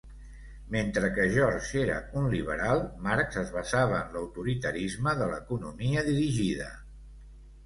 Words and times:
Mentre 0.75 1.09
que 1.17 1.25
George 1.35 1.75
era 1.81 1.97
un 2.21 2.25
liberal, 2.31 2.81
Marx 3.09 3.37
es 3.43 3.51
basava 3.59 3.99
en 4.07 4.17
l'autoritarisme 4.17 5.15
de 5.21 5.29
l'economia 5.35 6.07
dirigida. 6.11 6.73